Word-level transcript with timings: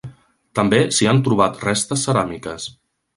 També 0.59 0.79
s'hi 0.99 1.09
han 1.11 1.21
trobat 1.27 1.61
restes 1.67 2.07
ceràmiques. 2.09 2.67